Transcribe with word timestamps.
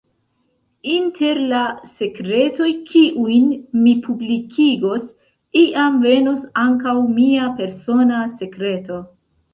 Inter 0.91 1.41
la 1.49 1.59
sekretoj 1.89 2.69
kiujn 2.87 3.51
mi 3.83 3.93
publikigos, 4.07 5.05
iam 5.65 6.01
venos 6.09 6.49
ankaŭ 6.63 6.95
mia 7.21 7.51
persona 7.61 8.25
sekreto. 8.41 8.99